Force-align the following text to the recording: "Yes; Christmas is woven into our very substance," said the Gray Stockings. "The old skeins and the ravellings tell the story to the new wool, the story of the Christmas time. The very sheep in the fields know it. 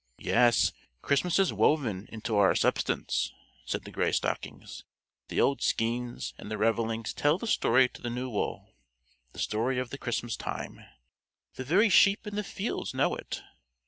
"Yes; 0.17 0.73
Christmas 1.03 1.37
is 1.37 1.53
woven 1.53 2.07
into 2.11 2.35
our 2.35 2.47
very 2.47 2.57
substance," 2.57 3.31
said 3.65 3.83
the 3.83 3.91
Gray 3.91 4.11
Stockings. 4.11 4.83
"The 5.27 5.39
old 5.39 5.61
skeins 5.61 6.33
and 6.39 6.49
the 6.49 6.57
ravellings 6.57 7.13
tell 7.13 7.37
the 7.37 7.45
story 7.45 7.87
to 7.89 8.01
the 8.01 8.09
new 8.09 8.27
wool, 8.27 8.73
the 9.33 9.37
story 9.37 9.77
of 9.77 9.91
the 9.91 9.99
Christmas 9.99 10.35
time. 10.35 10.83
The 11.53 11.65
very 11.65 11.89
sheep 11.89 12.25
in 12.25 12.35
the 12.35 12.43
fields 12.43 12.95
know 12.95 13.13
it. 13.15 13.43